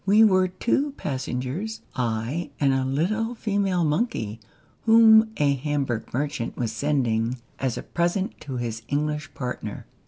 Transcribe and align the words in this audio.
We 0.03 0.23
were 0.23 0.47
two 0.47 0.93
passengers; 0.93 1.81
I 1.95 2.49
and 2.59 2.73
a 2.73 2.83
little 2.83 3.35
female 3.35 3.83
monkey, 3.83 4.39
whom 4.87 5.29
a 5.37 5.53
Hamburg 5.53 6.11
merchant 6.11 6.57
was 6.57 6.71
sending 6.71 7.37
as 7.59 7.77
a 7.77 7.83
present 7.83 8.39
to 8.41 8.57
his 8.57 8.81
English 8.89 9.31
partner. 9.35 9.85